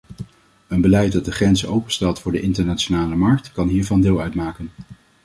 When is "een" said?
0.67-0.81